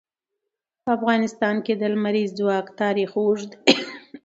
[0.83, 3.73] په افغانستان کې د لمریز ځواک تاریخ اوږد دی.